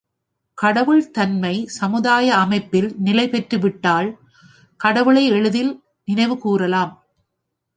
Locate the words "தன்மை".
1.11-1.65